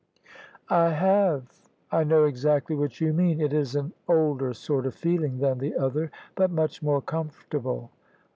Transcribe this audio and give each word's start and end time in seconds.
"I 0.67 0.89
have: 0.89 1.61
I 1.91 2.03
know 2.03 2.23
exactly 2.25 2.75
what 2.75 2.99
you 2.99 3.13
mean. 3.13 3.39
It 3.39 3.53
is 3.53 3.75
an 3.75 3.93
older 4.07 4.51
sort 4.55 4.87
of 4.87 4.95
feeling 4.95 5.37
than 5.37 5.59
the 5.59 5.75
other, 5.77 6.09
but 6.33 6.49
much 6.49 6.81
more 6.81 7.03
comfortable." 7.03 7.91